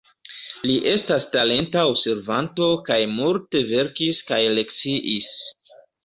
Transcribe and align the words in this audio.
Li 0.67 0.75
estas 0.91 1.25
talenta 1.33 1.83
observanto 1.89 2.69
kaj 2.87 2.97
multe 3.17 3.61
verkis 3.73 4.23
kaj 4.31 4.39
lekciis. 4.61 5.29